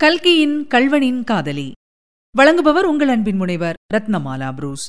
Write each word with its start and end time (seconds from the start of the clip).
கல்கியின் 0.00 0.66
கல்வனின் 0.70 1.24
காதலி. 1.24 1.72
வழங்குபவர் 2.38 2.82
உங்கள் 2.82 3.08
அன்பின் 3.08 3.36
முனைவர் 3.36 3.74
ரத்னமாலா 3.94 4.52
புரூஸ். 4.52 4.88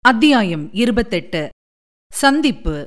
அத்தியாயம் 0.00 0.72
இருபத்தெட்டு. 0.72 1.48
சந்திப்பு. 2.12 2.86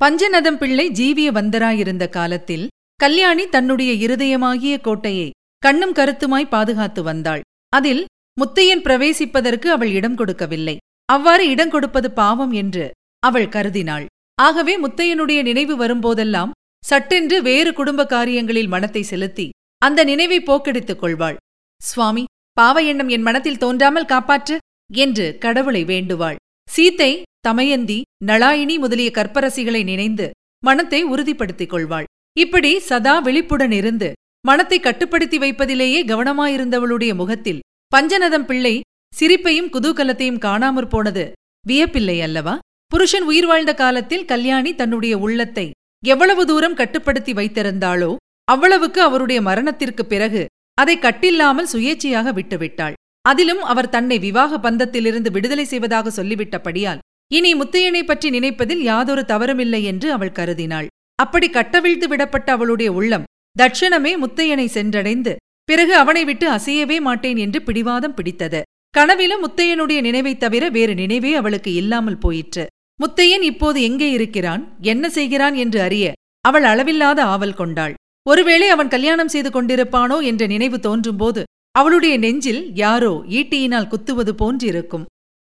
பஞ்சநதம் 0.00 0.56
பிள்ளை 0.56 0.90
ஜீவிய 0.90 1.28
வந்தராயிருந்த 1.32 2.08
காலத்தில் 2.08 2.68
கல்யாணி 2.94 3.46
தன்னுடைய 3.46 4.06
இருதயமாகிய 4.06 4.80
கோட்டையை 4.80 5.30
கண்ணும் 5.58 5.92
கருத்துமாய் 5.92 6.48
பாதுகாத்து 6.48 7.02
வந்தாள். 7.02 7.40
அதில் 7.68 8.04
முத்தையன் 8.40 8.82
பிரவேசிப்பதற்கு 8.82 9.66
அவள் 9.66 9.92
இடம் 9.92 10.14
கொடுக்கவில்லை. 10.14 10.76
அவ்வாறு 11.04 11.48
இடம் 11.48 11.70
கொடுப்பது 11.70 12.10
பாவம் 12.10 12.52
என்று 12.52 12.90
அவள் 13.18 13.48
கருதினாள். 13.48 14.06
ஆகவே 14.42 14.82
முத்தையனுடைய 14.82 15.42
நினைவு 15.42 15.86
வரும்போதெல்லாம் 15.86 16.50
சட்டென்று 16.84 17.42
வேறு 17.42 17.72
குடும்ப 17.72 18.06
காரியங்களில் 18.06 18.68
மனத்தை 18.68 19.02
செலுத்தி 19.02 19.50
அந்த 19.86 20.00
நினைவை 20.10 20.38
போக்கெடுத்துக் 20.40 21.02
கொள்வாள். 21.02 21.36
சுவாமி 21.80 22.24
பாவ 22.56 22.76
எண்ணம் 22.90 23.10
என் 23.14 23.24
மனத்தில் 23.28 23.60
தோன்றாமல் 23.62 24.10
காப்பாற்று 24.12 24.56
என்று 24.90 25.26
கடவுளை 25.44 25.82
வேண்டுவாள். 25.84 26.38
சீத்தை 26.68 27.10
தமயந்தி 27.40 27.98
நளாயினி 28.24 28.76
முதலிய 28.78 29.10
கற்பரசிகளை 29.14 29.82
நினைந்து 29.84 30.26
மனத்தை 30.62 31.00
உறுதிப்படுத்திக் 31.04 31.72
கொள்வாள். 31.72 32.06
இப்படி 32.36 32.70
சதா 32.90 33.14
விழிப்புடன் 33.18 33.74
இருந்து 33.80 34.08
மனத்தை 34.44 34.78
கட்டுப்படுத்தி 34.80 35.38
வைப்பதிலேயே 35.38 36.00
கவனமாயிருந்தவளுடைய 36.10 37.12
முகத்தில் 37.14 37.62
பஞ்சநதம் 37.92 38.46
பிள்ளை 38.48 38.74
சிரிப்பையும் 39.12 39.70
குதூகலத்தையும் 39.74 40.42
காணாமற் 40.46 40.92
போனது 40.94 41.24
வியப்பில்லை 41.64 42.16
அல்லவா? 42.26 42.54
புருஷன் 42.92 43.26
உயிர் 43.30 43.46
வாழ்ந்த 43.46 43.72
காலத்தில் 43.74 44.28
கல்யாணி 44.32 44.70
தன்னுடைய 44.74 45.14
உள்ளத்தை 45.18 45.66
எவ்வளவு 46.02 46.42
தூரம் 46.46 46.78
கட்டுப்படுத்தி 46.80 47.32
வைத்திருந்தாளோ 47.32 48.10
அவ்வளவுக்கு 48.44 49.00
அவருடைய 49.02 49.40
மரணத்திற்குப் 49.40 50.08
பிறகு 50.08 50.46
அதை 50.74 50.98
கட்டில்லாமல் 50.98 51.66
சுயேச்சையாக 51.72 52.32
விட்டுவிட்டாள். 52.32 52.92
அதிலும் 53.22 53.62
அவர் 53.62 53.88
தன்னை 53.88 54.18
விவாக 54.18 54.70
பந்தத்திலிருந்து 54.70 55.30
விடுதலை 55.30 55.64
செய்வதாக 55.64 56.22
சொல்லிவிட்டபடியால் 56.22 56.98
இனி 57.32 57.54
முத்தையனை 57.54 58.02
பற்றி 58.02 58.30
நினைப்பதில் 58.30 58.82
யாதொரு 58.82 59.24
தவறுமில்லை 59.28 59.82
என்று 59.82 60.12
அவள் 60.12 60.32
கருதினாள். 60.32 60.86
அப்படி 61.14 61.50
கட்டவிழ்த்து 61.50 62.08
விடப்பட்ட 62.08 62.50
அவளுடைய 62.50 62.92
உள்ளம் 62.92 63.24
தட்சணமே 63.58 64.16
முத்தையனை 64.16 64.66
சென்றடைந்து 64.66 65.36
பிறகு 65.64 65.96
அவனை 65.96 66.24
விட்டு 66.24 66.50
அசையவே 66.50 67.00
மாட்டேன் 67.00 67.36
என்று 67.36 67.62
பிடிவாதம் 67.62 68.14
பிடித்தது. 68.14 68.62
கனவிலும் 68.90 69.48
முத்தையனுடைய 69.48 70.00
நினைவைத் 70.00 70.40
தவிர 70.40 70.68
வேறு 70.68 70.94
நினைவே 70.94 71.34
அவளுக்கு 71.34 71.74
இல்லாமல் 71.74 72.18
போயிற்று. 72.18 72.66
முத்தையன் 73.00 73.42
இப்போது 73.42 73.82
எங்கே 73.82 74.10
இருக்கிறான்? 74.10 74.76
என்ன 74.80 75.10
செய்கிறான்? 75.10 75.54
என்று 75.54 75.80
அறிய 75.80 76.12
அவள் 76.40 76.64
அளவில்லாத 76.64 77.24
ஆவல் 77.24 77.54
கொண்டாள். 77.54 77.94
ஒருவேளை 78.26 78.68
அவன் 78.68 78.88
கல்யாணம் 78.88 79.28
செய்து 79.28 79.50
கொண்டிருப்பானோ 79.50 80.24
என்ற 80.24 80.46
நினைவு 80.46 80.80
தோன்றும்போது 80.80 81.42
அவளுடைய 81.70 82.18
நெஞ்சில் 82.18 82.72
யாரோ 82.74 83.12
ஈட்டியினால் 83.28 83.88
குத்துவது 83.88 84.32
போன்றிருக்கும். 84.34 85.04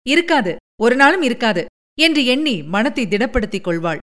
இருக்காது 0.05 0.55
ஒரு 0.81 0.95
நாளும் 0.95 1.21
இருக்காது 1.21 1.65
என்று 1.99 2.25
எண்ணி 2.25 2.55
மனத்தை 2.63 3.05
திடப்படுத்திக் 3.05 3.61
கொள்வாள். 3.61 3.97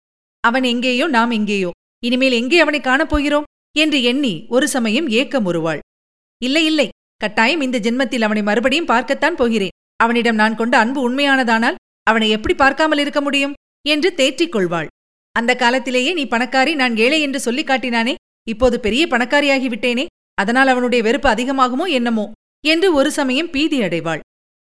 அவன் 0.43 0.63
எங்கேயோ 0.63 1.07
நாம் 1.07 1.31
எங்கேயோ 1.31 1.69
இனிமேல் 2.03 2.31
எங்கே 2.31 2.59
அவனை 2.59 2.79
காணப்போகிறோம் 2.79 3.47
என்று 3.77 4.03
எண்ணி 4.03 4.45
ஒரு 4.49 4.67
சமயம் 4.67 5.07
ஏக்கம் 5.09 5.45
உருவாள். 5.45 5.79
இல்லை 6.41 6.65
இல்லை 6.65 6.87
கட்டாயம் 7.17 7.61
இந்த 7.61 7.79
ஜென்மத்தில் 7.79 8.21
அவனை 8.21 8.43
மறுபடியும் 8.43 8.85
பார்க்கத்தான் 8.85 9.35
போகிறேன். 9.35 9.75
அவனிடம் 9.95 10.35
நான் 10.35 10.55
கொண்ட 10.55 10.77
அன்பு 10.77 11.09
உண்மையானதானால் 11.09 11.79
அவனை 12.03 12.29
எப்படி 12.29 12.53
பார்க்காமல் 12.53 12.99
இருக்க 12.99 13.21
முடியும்? 13.21 13.53
என்று 13.85 14.09
தேற்றிக் 14.13 14.51
கொள்வாள். 14.51 14.87
அந்த 15.35 15.55
காலத்திலேயே 15.55 16.13
நீ 16.13 16.23
பணக்காரி 16.23 16.75
நான் 16.75 16.95
ஏழை 16.97 17.21
என்று 17.21 17.39
சொல்லிக் 17.39 17.67
காட்டினானே 17.67 18.13
இப்போது 18.47 18.77
பெரிய 18.79 19.03
பணக்காரியாகி 19.07 19.67
விட்டேனே 19.73 20.05
அதனால் 20.37 20.71
அவனுடைய 20.73 21.01
வெறுப்பு 21.03 21.29
அதிகமாகுமோ 21.29 21.85
என்னமோ 21.97 22.25
என்று 22.63 22.87
ஒரு 22.93 23.09
சமயம் 23.11 23.49
பீதி 23.49 23.77
அடைவாள். 23.83 24.21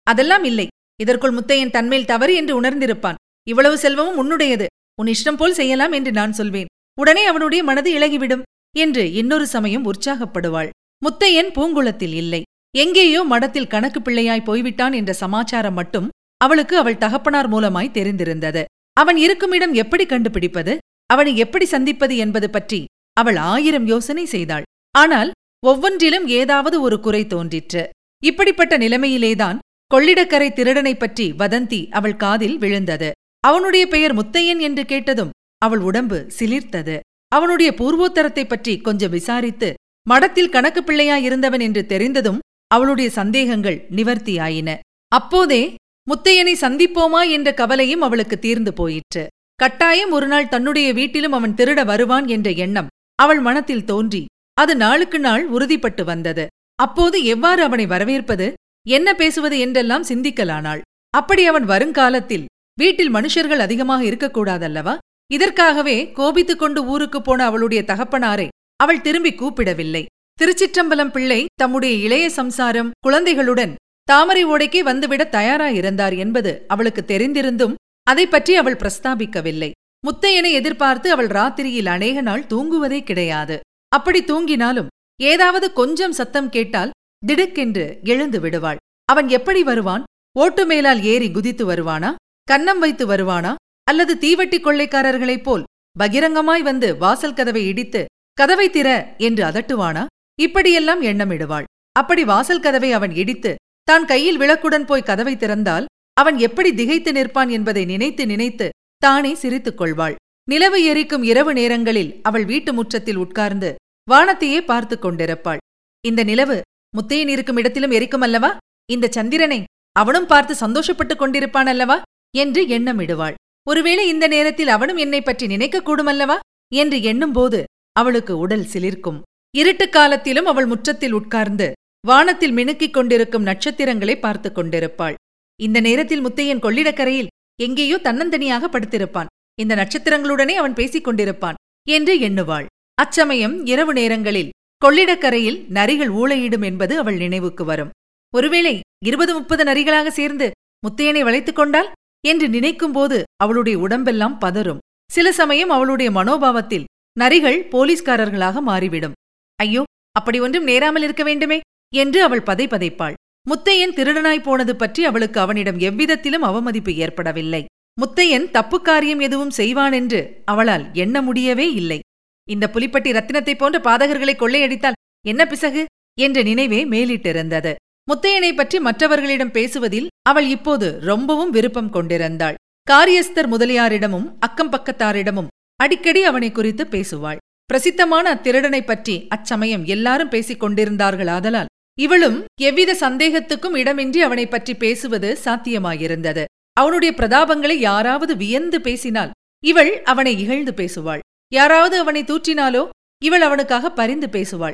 அதெல்லாம் 0.06 0.44
இல்லை 0.50 0.66
இதற்குள் 1.00 1.36
முத்தையன் 1.36 1.74
தன்மேல் 1.76 2.10
தவறு 2.12 2.32
என்று 2.34 2.52
உணர்ந்திருப்பான். 2.60 3.18
இவ்வளவு 3.46 3.76
செல்வமும் 3.78 4.18
உன்னுடையது 4.22 4.66
உன் 4.98 5.10
இஷ்டம் 5.14 5.38
போல் 5.40 5.58
செய்யலாம் 5.58 5.92
என்று 5.92 6.12
நான் 6.12 6.32
சொல்வேன். 6.32 6.70
உடனே 6.98 7.22
அவனுடைய 7.24 7.62
மனது 7.64 7.90
இழகிவிடும் 7.98 8.46
என்று 8.74 9.04
இன்னொரு 9.12 9.46
சமயம் 9.46 9.86
உற்சாகப்படுவாள். 9.90 10.70
முத்தையன் 11.02 11.50
பூங்குளத்தில் 11.56 12.16
இல்லை. 12.22 12.42
எங்கேயோ 12.74 13.20
மடத்தில் 13.24 13.70
கணக்கு 13.74 14.00
பிள்ளையாய் 14.02 14.46
போய்விட்டான் 14.48 14.92
என்ற 14.92 15.12
சமாச்சாரம் 15.22 15.78
மட்டும் 15.80 16.08
அவளுக்கு 16.40 16.74
அவள் 16.76 17.00
தகப்பனார் 17.04 17.48
மூலமாய் 17.48 17.96
தெரிந்திருந்தது. 17.96 18.62
அவன் 18.96 19.18
இருக்குமிடம் 19.24 19.74
எப்படி 19.82 20.04
கண்டுபிடிப்பது? 20.06 20.72
அவனை 21.10 21.32
எப்படி 21.36 21.66
சந்திப்பது 21.66 22.14
என்பது 22.16 22.48
பற்றி 22.50 22.80
அவள் 23.18 23.36
ஆயிரம் 23.36 23.86
யோசனை 23.86 24.24
செய்தாள். 24.24 24.62
ஆனால் 24.90 25.30
ஒவ்வொன்றிலும் 25.66 26.28
ஏதாவது 26.28 26.80
ஒரு 26.80 27.00
குறை 27.00 27.26
தோன்றிற்று. 27.26 27.90
இப்படிப்பட்ட 28.24 28.78
நிலைமையிலேதான் 28.78 29.58
கொள்ளிடக்கரை 29.94 30.52
திருடனைப் 30.52 30.98
பற்றி 30.98 31.32
வதந்தி 31.32 31.90
அவள் 31.90 32.16
காதில் 32.16 32.58
விழுந்தது. 32.58 33.12
அவனுடைய 33.40 33.86
பெயர் 33.86 34.14
முத்தையன் 34.14 34.60
என்று 34.60 34.84
கேட்டதும் 34.84 35.30
அவள் 35.58 35.78
உடம்பு 35.78 36.30
சிலிர்த்தது. 36.38 37.00
அவனுடைய 37.28 37.74
பூர்வோத்தரத்தைப் 37.74 38.48
பற்றி 38.48 38.78
கொஞ்சம் 38.78 39.10
விசாரித்து 39.10 39.74
மடத்தில் 40.08 40.48
கணக்கு 40.48 40.80
பிள்ளையாயிருந்தவன் 40.80 41.60
என்று 41.60 41.86
தெரிந்ததும் 41.86 42.38
அவளுடைய 42.66 43.10
சந்தேகங்கள் 43.10 43.86
நிவர்த்தியாயின. 43.90 44.78
அப்போதே 45.08 45.74
முத்தையனை 46.10 46.54
சந்திப்போமா 46.60 47.30
என்ற 47.30 47.54
கவலையும் 47.54 48.00
அவளுக்கு 48.00 48.38
தீர்ந்து 48.38 48.72
போயிற்று. 48.72 49.26
கட்டாயம் 49.54 50.10
ஒருநாள் 50.10 50.48
தன்னுடைய 50.48 50.92
வீட்டிலும் 50.92 51.32
அவன் 51.32 51.54
திருட 51.54 51.84
வருவான் 51.84 52.28
என்ற 52.28 52.50
எண்ணம் 52.50 52.88
அவள் 53.18 53.40
மனத்தில் 53.40 53.84
தோன்றி 53.84 54.24
அது 54.54 54.76
நாளுக்கு 54.76 55.18
நாள் 55.18 55.50
உறுதிப்பட்டு 55.50 56.04
வந்தது. 56.04 56.46
அப்போது 56.76 57.24
எவ்வாறு 57.24 57.62
அவனை 57.62 57.86
வரவேற்பது? 57.86 58.52
என்ன 58.88 59.14
பேசுவது 59.14 59.58
என்றெல்லாம் 59.58 60.04
சிந்திக்கலானாள். 60.04 60.80
அப்படி 61.10 61.46
அவன் 61.46 61.64
வருங்காலத்தில் 61.64 62.44
வீட்டில் 62.78 63.14
மனுஷர்கள் 63.14 63.64
அதிகமாக 63.66 64.02
இருக்கக்கூடாதல்லவா? 64.04 64.94
இதற்காகவே 65.32 66.12
கோபித்துக் 66.12 66.58
கொண்டு 66.58 66.84
ஊருக்குப் 66.84 67.24
போன 67.24 67.44
அவளுடைய 67.44 67.82
தகப்பனாரை 67.86 68.48
அவள் 68.76 69.00
திரும்பி 69.00 69.34
கூப்பிடவில்லை. 69.34 70.04
திருச்சிற்றம்பலம் 70.38 71.10
பிள்ளை 71.10 71.46
தம்முடைய 71.54 71.94
இளைய 71.96 72.30
சம்சாரம் 72.30 72.90
குழந்தைகளுடன் 73.00 73.74
தாமரை 74.04 74.46
ஓடைக்கே 74.46 74.82
வந்துவிட 74.90 75.24
தயாராயிருந்தார் 75.30 76.18
என்பது 76.18 76.64
அவளுக்கு 76.68 77.04
தெரிந்திருந்தும் 77.06 77.74
அதை 78.02 78.26
பற்றி 78.26 78.56
அவள் 78.56 78.76
பிரஸ்தாபிக்கவில்லை. 78.76 79.70
முத்தையனை 80.06 80.50
எதிர்பார்த்து 80.52 81.08
அவள் 81.10 81.26
ராத்திரியில் 81.26 81.86
அநேக 81.86 82.20
நாள் 82.20 82.44
தூங்குவதே 82.44 83.00
கிடையாது. 83.00 83.56
அப்படி 83.88 84.20
தூங்கினாலும் 84.24 84.90
ஏதாவது 85.20 85.72
கொஞ்சம் 85.72 86.12
சத்தம் 86.12 86.48
கேட்டால் 86.48 86.94
திடுக்கென்று 87.26 87.86
எழுந்து 88.02 88.40
விடுவாள். 88.40 88.76
அவன் 89.04 89.28
எப்படி 89.28 89.62
வருவான்? 89.62 90.02
ஓட்டு 90.36 90.66
மேலால் 90.66 91.00
ஏறி 91.02 91.28
குதித்து 91.30 91.64
வருவானா? 91.72 92.10
கன்னம் 92.48 92.78
வைத்து 92.78 93.04
வருவானா? 93.06 93.54
அல்லது 93.84 94.14
தீவட்டி 94.14 94.58
கொள்ளைக்காரர்களைப் 94.60 95.42
போல் 95.42 95.66
பகிரங்கமாய் 95.98 96.62
வந்து 96.62 96.96
வாசல் 96.96 97.34
கதவை 97.34 97.62
இடித்து 97.66 98.04
கதவை 98.38 98.66
திற 98.70 98.88
என்று 99.18 99.42
அதட்டுவானா? 99.44 100.06
இப்படியெல்லாம் 100.40 101.02
எண்ணமிடுவாள். 101.02 101.64
அப்படி 101.92 102.24
வாசல் 102.24 102.60
கதவை 102.60 102.92
அவன் 102.92 103.14
இடித்து 103.14 103.52
தான் 103.84 104.04
கையில் 104.04 104.38
விளக்குடன் 104.38 104.86
போய் 104.86 105.02
கதவை 105.02 105.34
திறந்தால் 105.36 105.86
அவன் 106.12 106.38
எப்படி 106.38 106.70
திகைத்து 106.74 107.12
நிற்பான் 107.12 107.50
என்பதை 107.50 107.84
நினைத்து 107.84 108.26
நினைத்து 108.26 108.66
தானே 108.98 109.34
சிரித்துக் 109.34 109.76
கொள்வாள் 109.76 110.14
நிலவு 110.48 110.84
எரிக்கும் 110.84 111.22
இரவு 111.22 111.52
நேரங்களில் 111.52 112.20
அவள் 112.22 112.44
வீட்டு 112.44 112.72
முற்றத்தில் 112.72 113.16
உட்கார்ந்து 113.16 113.74
வானத்தையே 114.10 114.60
பார்த்து 114.64 114.98
கொண்டிருப்பாள். 114.98 115.58
இந்த 116.06 116.24
நிலவு 116.24 116.60
முத்தையன் 116.96 117.28
இருக்கும் 117.28 117.56
இடத்திலும் 117.56 117.90
எரிக்கும் 117.90 118.20
அல்லவா? 118.20 118.56
இந்த 118.90 119.08
சந்திரனை 119.10 119.64
அவனும் 119.92 120.26
பார்த்து 120.26 120.54
சந்தோஷப்பட்டுக் 120.54 121.20
கொண்டிருப்பான் 121.20 121.66
அல்லவா? 121.66 122.02
என்று 122.36 122.66
எண்ணமிடுவாள். 122.66 123.34
ஒருவேளை 123.68 124.08
இந்த 124.08 124.28
நேரத்தில் 124.28 124.68
அவனும் 124.68 124.96
என்னை 124.96 125.22
பற்றி 125.22 125.46
நினைக்கக்கூடுமல்லவா 125.46 126.38
என்று 126.74 127.02
எண்ணும்போது 127.02 127.64
அவளுக்கு 127.92 128.38
உடல் 128.38 128.66
சிலிர்க்கும். 128.72 129.20
இருட்டுக் 129.56 129.92
காலத்திலும் 129.92 130.46
அவள் 130.46 130.66
முற்றத்தில் 130.66 131.12
உட்கார்ந்து 131.12 131.72
வானத்தில் 132.06 132.54
மினுக்கிக் 132.54 132.90
கொண்டிருக்கும் 132.90 133.42
நட்சத்திரங்களை 133.42 134.18
பார்த்துக் 134.18 134.54
கொண்டிருப்பாள். 134.54 135.14
இந்த 135.60 135.80
நேரத்தில் 135.80 136.26
முத்தையன் 136.26 136.58
கொள்ளிடக்கரையில் 136.58 137.26
எங்கேயோ 137.60 137.96
தன்னந்தனியாக 138.02 138.64
படுத்திருப்பான். 138.72 139.26
இந்த 139.60 139.74
நட்சத்திரங்களுடனே 139.74 140.52
அவன் 140.52 140.74
பேசிக் 140.74 141.08
கொண்டிருப்பான் 141.08 141.54
என்று 141.88 142.18
எண்ணுவாள். 142.18 142.66
அச்சமயம் 142.94 143.66
இரவு 143.66 143.92
நேரங்களில் 143.92 144.50
கொள்ளிடக்கரையில் 144.84 145.58
நரிகள் 145.68 146.12
ஊளையிடும் 146.12 146.64
என்பது 146.64 146.98
அவள் 146.98 147.16
நினைவுக்கு 147.16 147.64
வரும். 147.64 147.90
ஒருவேளை 148.34 148.80
இருபது 149.04 149.34
முப்பது 149.34 149.64
நரிகளாக 149.64 150.08
சேர்ந்து 150.08 150.50
முத்தையனை 150.82 151.22
வளைத்துக் 151.22 151.54
கொண்டால் 151.54 151.92
என்று 152.26 152.48
நினைக்கும்போது 152.48 153.22
அவளுடைய 153.36 153.78
உடம்பெல்லாம் 153.78 154.38
பதறும். 154.40 154.78
சில 155.10 155.32
சமயம் 155.32 155.70
அவளுடைய 155.70 156.10
மனோபாவத்தில் 156.10 156.84
நரிகள் 157.20 157.58
போலீஸ்காரர்களாக 157.68 158.60
மாறிவிடும். 158.60 159.12
ஐயோ 159.56 159.82
அப்படி 160.12 160.40
ஒன்றும் 160.40 160.64
நேராமல் 160.64 161.02
இருக்க 161.02 161.22
வேண்டுமே 161.22 161.60
என்று 161.94 162.22
அவள் 162.22 162.42
பதை 162.42 162.66
பதைப்பாள். 162.66 163.14
முத்தையன் 163.46 163.94
திருடனாய் 163.94 164.42
போனது 164.42 164.76
பற்றி 164.76 165.04
அவளுக்கு 165.04 165.40
அவனிடம் 165.40 165.78
எவ்விதத்திலும் 165.78 166.42
அவமதிப்பு 166.42 166.94
ஏற்படவில்லை. 166.94 167.64
முத்தையன் 168.00 168.50
தப்பு 168.50 168.82
காரியம் 168.82 169.18
எதுவும் 169.18 169.50
செய்வான் 169.50 169.92
என்று 169.92 170.42
அவளால் 170.44 170.88
எண்ண 170.92 171.22
முடியவே 171.22 171.72
இல்லை. 171.72 172.00
இந்த 172.48 172.70
புலிப்பட்டி 172.72 173.12
ரத்தினத்தைப் 173.12 173.58
போன்ற 173.58 173.78
பாதகர்களை 173.78 174.36
கொள்ளையடித்தால் 174.36 174.92
என்ன 175.26 175.46
பிசகு? 175.46 175.84
என்ற 176.20 176.42
நினைவே 176.42 176.84
மேலிட்டிருந்தது. 176.84 177.74
முத்தையனை 178.10 178.56
பற்றி 178.56 178.80
மற்றவர்களிடம் 178.80 179.50
பேசுவதில் 179.50 180.08
அவள் 180.22 180.46
இப்போது 180.46 181.00
ரொம்பவும் 181.00 181.50
விருப்பம் 181.50 181.90
கொண்டிருந்தாள். 181.90 182.54
காரியஸ்தர் 182.90 183.48
முதலியாரிடமும் 183.48 184.36
அக்கம் 184.40 184.72
பக்கத்தாரிடமும் 184.72 185.46
அடிக்கடி 185.76 186.24
அவனை 186.24 186.52
குறித்து 186.52 186.86
பேசுவாள். 186.90 187.36
பிரசித்தமான 187.64 188.34
அத்திருடனைப் 188.34 188.86
பற்றி 188.86 189.26
அச்சமயம் 189.28 189.84
எல்லாரும் 189.84 190.28
பேசிக் 190.28 190.64
கொண்டிருந்தார்களாதலால் 190.64 191.66
இவளும் 192.00 192.44
எவ்வித 192.60 192.94
சந்தேகத்துக்கும் 192.94 193.76
இடமின்றி 193.76 194.18
அவனைப் 194.18 194.50
பற்றி 194.50 194.74
பேசுவது 194.74 195.38
சாத்தியமாயிருந்தது. 195.44 196.44
அவனுடைய 196.72 197.14
பிரதாபங்களை 197.16 197.72
யாராவது 197.72 198.36
வியந்து 198.36 198.80
பேசினால் 198.80 199.30
இவள் 199.64 200.02
அவனை 200.02 200.38
இகழ்ந்து 200.38 200.72
பேசுவாள். 200.72 201.18
யாராவது 201.52 201.98
அவனை 201.98 202.24
தூற்றினாலோ 202.24 202.88
இவள் 203.24 203.40
அவனுக்காக 203.40 203.90
பரிந்து 203.90 204.26
பேசுவாள். 204.26 204.72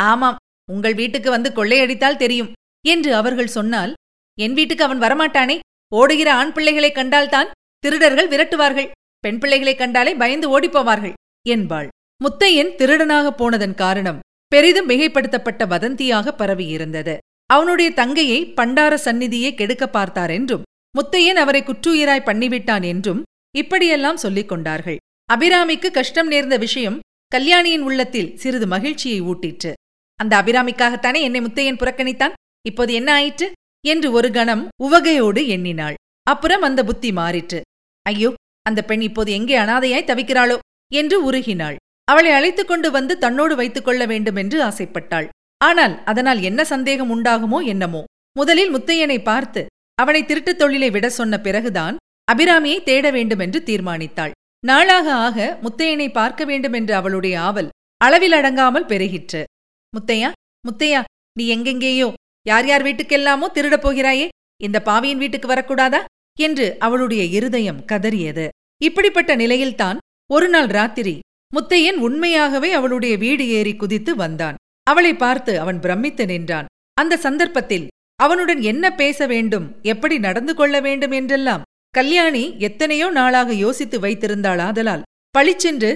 ஆமாம் 0.00 0.36
உங்கள் 0.72 0.94
வீட்டுக்கு 0.94 1.30
வந்து 1.30 1.50
கொள்ளையடித்தால் 1.50 2.16
தெரியும் 2.16 2.52
என்று 2.86 3.14
அவர்கள் 3.14 3.46
சொன்னால் 3.46 3.94
என் 4.38 4.54
வீட்டுக்கு 4.54 4.84
அவன் 4.84 5.00
வரமாட்டானே. 5.00 5.58
ஓடுகிற 5.94 6.34
ஆண் 6.34 6.52
பிள்ளைகளைக் 6.52 6.94
கண்டால்தான் 6.94 7.48
திருடர்கள் 7.78 8.28
விரட்டுவார்கள். 8.28 8.90
பெண் 9.18 9.38
பிள்ளைகளைக் 9.38 9.78
கண்டாலே 9.78 10.14
பயந்து 10.14 10.60
ஓடிப்போவார்கள் 10.60 11.12
என்பாள். 11.48 11.88
முத்தையன் 12.24 12.74
திருடனாகப் 12.74 13.36
போனதன் 13.36 13.74
காரணம் 13.74 14.20
பெரிதும் 14.48 14.88
மிகைப்படுத்தப்பட்ட 14.88 15.62
வதந்தியாக 15.66 16.34
பரவியிருந்தது. 16.38 17.14
அவனுடைய 17.46 17.90
தங்கையை 17.90 18.40
பண்டார 18.46 18.92
சந்நிதியே 19.04 19.50
கெடுக்க 19.54 19.84
பார்த்தார் 19.88 20.30
என்றும் 20.30 20.62
முத்தையன் 20.94 21.40
அவரை 21.42 21.62
குற்றுயிராய் 21.62 22.28
பண்ணிவிட்டான் 22.28 22.84
என்றும் 22.84 23.22
இப்படியெல்லாம் 23.56 24.16
சொல்லிக் 24.16 24.48
கொண்டார்கள். 24.48 24.96
அபிராமிக்கு 25.32 25.90
கஷ்டம் 25.90 26.26
நேர்ந்த 26.26 26.56
விஷயம் 26.56 26.98
கல்யாணியின் 27.32 27.82
உள்ளத்தில் 27.82 28.36
சிறிது 28.36 28.66
மகிழ்ச்சியை 28.66 29.20
ஊட்டிற்று. 29.22 29.72
அந்த 30.20 30.42
அபிராமிக்காகத்தானே 30.42 31.20
என்னை 31.20 31.40
முத்தையன் 31.40 31.80
புறக்கணித்தான்? 31.80 32.36
இப்போது 32.66 32.92
என்ன 32.94 33.12
ஆயிற்று? 33.12 33.52
என்று 33.84 34.12
ஒரு 34.12 34.30
கணம் 34.30 34.68
உவகையோடு 34.84 35.46
எண்ணினாள். 35.46 35.94
அப்புறம் 36.22 36.62
அந்த 36.62 36.84
புத்தி 36.84 37.10
மாறிற்று. 37.10 37.60
ஐயோ 38.02 38.30
அந்த 38.62 38.82
பெண் 38.82 39.00
இப்போது 39.00 39.32
எங்கே 39.32 39.56
அனாதையாய் 39.58 40.08
தவிக்கிறாளோ? 40.10 40.56
என்று 40.92 41.32
உருகினாள். 41.32 41.76
அவளை 42.08 42.30
அழைத்துக் 42.30 42.68
கொண்டு 42.68 42.90
வந்து 42.90 43.18
தன்னோடு 43.18 43.56
வைத்துக் 43.56 43.84
கொள்ள 43.84 44.06
வேண்டும் 44.06 44.36
என்று 44.36 44.58
ஆசைப்பட்டாள். 44.62 45.28
ஆனால் 45.64 46.04
அதனால் 46.04 46.40
என்ன 46.40 46.64
சந்தேகம் 46.64 47.10
உண்டாகுமோ 47.12 47.58
என்னமோ. 47.64 48.04
முதலில் 48.36 48.74
முத்தையனை 48.74 49.22
பார்த்து 49.22 49.66
அவனை 49.94 50.24
திருட்டுத் 50.24 50.58
தொழிலை 50.58 50.90
விட 50.90 51.06
சொன்ன 51.08 51.40
பிறகுதான் 51.40 51.96
அபிராமியை 52.32 52.82
தேட 52.82 53.10
வேண்டும் 53.10 53.38
என்று 53.38 53.62
தீர்மானித்தாள். 53.66 54.30
நாளாக 54.66 55.06
ஆக 55.12 55.58
முத்தையனை 55.62 56.08
பார்க்க 56.10 56.44
வேண்டும் 56.44 56.72
என்று 56.72 56.94
அவளுடைய 56.94 57.40
ஆவல் 57.40 57.68
அளவில் 57.96 58.32
அடங்காமல் 58.32 58.86
பெருகிற்று. 58.86 59.44
முத்தையா 59.92 60.30
முத்தையா 60.64 61.02
நீ 61.38 61.44
எங்கெங்கேயோ? 61.56 62.08
யார் 62.46 62.66
யார் 62.66 62.82
வீட்டுக்கெல்லாமோ 62.82 63.46
திருடப் 63.54 63.84
போகிறாயே? 63.86 64.26
இந்த 64.62 64.78
பாவியின் 64.82 65.18
வீட்டுக்கு 65.18 65.48
வரக்கூடாதா? 65.48 66.00
என்று 66.38 66.66
அவளுடைய 66.78 67.24
இருதயம் 67.24 67.84
கதறியது. 67.92 68.48
இப்படிப்பட்ட 68.82 69.34
நிலையில்தான் 69.34 69.98
ஒரு 70.30 70.48
நாள் 70.48 70.66
ராத்திரி 70.66 71.14
முத்தையன் 71.56 71.98
உண்மையாகவே 72.06 72.72
அவளுடைய 72.72 73.16
வீடு 73.16 73.48
ஏறி 73.48 73.76
குதித்து 73.76 74.16
வந்தான். 74.16 74.54
அவளை 74.82 75.14
பார்த்து 75.14 75.60
அவன் 75.60 75.80
பிரமித்து 75.80 76.26
நின்றான். 76.26 76.66
அந்த 76.94 77.16
சந்தர்ப்பத்தில் 77.16 77.86
அவனுடன் 78.16 78.60
என்ன 78.60 78.94
பேச 78.94 79.26
வேண்டும் 79.26 79.66
எப்படி 79.82 80.18
நடந்து 80.18 80.54
கொள்ள 80.54 80.80
வேண்டும் 80.80 81.10
என்றெல்லாம் 81.10 81.62
கல்யாணி 81.90 82.54
எத்தனையோ 82.58 83.10
நாளாக 83.10 83.52
யோசித்து 83.52 84.00
வைத்திருந்தாள் 84.00 84.60
ஆதலால் 84.60 85.02
பளிச்சென்று 85.30 85.90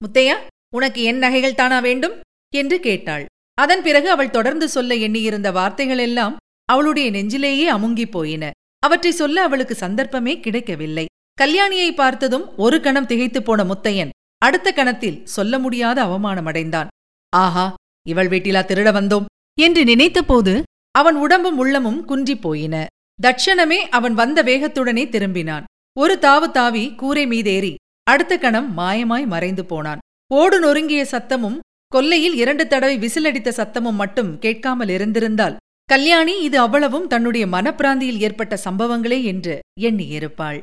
முத்தையா 0.00 0.36
உனக்கு 0.74 1.02
என் 1.02 1.18
நகைகள் 1.18 1.54
தானா 1.54 1.78
வேண்டும்? 1.78 2.12
என்று 2.54 2.80
கேட்டாள். 2.80 3.24
அதன் 3.54 3.82
பிறகு 3.82 4.10
அவள் 4.10 4.30
தொடர்ந்து 4.30 4.68
சொல்ல 4.68 4.94
எண்ணியிருந்த 4.94 5.52
வார்த்தைகளெல்லாம் 5.52 6.36
அவளுடைய 6.64 7.10
நெஞ்சிலேயே 7.10 7.66
அமுங்கிப் 7.76 8.10
போயின. 8.10 8.50
அவற்றை 8.78 9.12
சொல்ல 9.12 9.42
அவளுக்கு 9.42 9.74
சந்தர்ப்பமே 9.74 10.40
கிடைக்கவில்லை. 10.40 11.06
கல்யாணியை 11.40 11.94
பார்த்ததும் 11.94 12.56
ஒரு 12.56 12.80
கணம் 12.80 13.06
திகைத்துப் 13.06 13.44
போன 13.44 13.64
முத்தையன் 13.64 14.10
அடுத்த 14.42 14.68
கணத்தில் 14.72 15.22
சொல்ல 15.26 15.54
முடியாத 15.58 15.98
அவமானமடைந்தான் 16.06 16.90
ஆஹா 17.32 17.66
இவள் 18.06 18.30
வீட்டிலா 18.32 18.62
திருட 18.66 18.90
வந்தோம் 18.98 19.28
என்று 19.58 19.82
நினைத்தபோது 19.84 20.54
அவன் 20.94 21.16
உடம்பும் 21.16 21.58
உள்ளமும் 21.62 22.00
குன்றிப் 22.08 22.42
போயின. 22.44 22.74
தட்சணமே 23.18 23.78
அவன் 23.96 24.14
வந்த 24.14 24.38
வேகத்துடனே 24.42 25.04
திரும்பினான். 25.14 25.64
ஒரு 25.96 26.14
தாவு 26.18 26.46
தாவி 26.50 26.84
கூரை 26.94 27.24
மீதேறி 27.26 27.72
அடுத்த 28.06 28.34
கணம் 28.38 28.68
மாயமாய் 28.78 29.26
மறைந்து 29.26 29.64
போனான். 29.64 30.00
ஓடு 30.30 30.56
நொறுங்கிய 30.64 31.02
சத்தமும் 31.12 31.58
கொல்லையில் 31.92 32.36
இரண்டு 32.42 32.64
தடவை 32.66 32.96
விசிலடித்த 32.98 33.50
சத்தமும் 33.56 33.98
மட்டும் 34.02 34.30
கேட்காமல் 34.38 34.88
இருந்திருந்தால் 34.88 35.58
கல்யாணி 35.88 36.34
இது 36.46 36.56
அவ்வளவும் 36.58 37.06
தன்னுடைய 37.06 37.44
மனப்பிராந்தியில் 37.46 38.20
ஏற்பட்ட 38.26 38.54
சம்பவங்களே 38.64 39.18
என்று 39.22 39.54
எண்ணியிருப்பாள். 39.80 40.58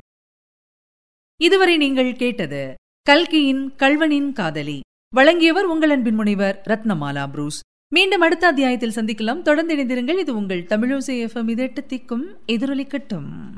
இதுவரை 1.42 1.78
நீங்கள் 1.78 2.12
கேட்டது 2.16 2.62
கல்கியின் 3.08 3.74
கல்வனின் 3.78 4.34
காதலி. 4.34 4.80
வழங்கியவர் 5.16 5.66
உங்கள் 5.66 5.90
அன்பின் 5.90 6.16
முனைவர் 6.16 6.62
ரத்னமாலா 6.68 7.30
புரூஸ். 7.30 7.60
மீண்டும் 7.94 8.22
அடுத்த 8.22 8.48
அத்தியாயத்தில் 8.48 8.92
சந்திக்கலாம். 8.96 9.42
தொடர்ந்து 9.42 9.76
இணைந்திருங்கள். 9.76 10.20
இது 10.20 10.36
உங்கள் 10.36 10.64
தமிழோசை 10.64 11.08
எஃப்எம் 11.08 11.50
இது 11.50 11.72
திக்கும் 11.88 12.24
எதிரொலிக்கட்டும். 12.48 13.56